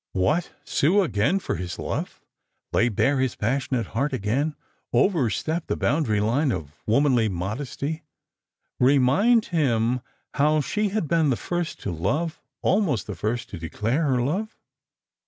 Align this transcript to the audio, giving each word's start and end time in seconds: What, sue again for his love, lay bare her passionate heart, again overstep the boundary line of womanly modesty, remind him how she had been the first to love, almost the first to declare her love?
What, 0.13 0.49
sue 0.63 1.03
again 1.03 1.37
for 1.37 1.57
his 1.57 1.77
love, 1.77 2.19
lay 2.73 2.89
bare 2.89 3.17
her 3.19 3.29
passionate 3.37 3.85
heart, 3.93 4.13
again 4.13 4.55
overstep 4.91 5.67
the 5.67 5.77
boundary 5.77 6.19
line 6.19 6.51
of 6.51 6.73
womanly 6.87 7.29
modesty, 7.29 8.01
remind 8.79 9.45
him 9.53 10.01
how 10.33 10.59
she 10.61 10.89
had 10.89 11.07
been 11.07 11.29
the 11.29 11.35
first 11.35 11.79
to 11.81 11.91
love, 11.91 12.41
almost 12.63 13.05
the 13.05 13.13
first 13.13 13.47
to 13.49 13.59
declare 13.59 14.07
her 14.07 14.19
love? 14.23 14.57